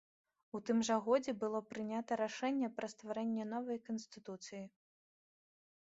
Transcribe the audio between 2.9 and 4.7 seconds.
стварэнне новай канстытуцыі.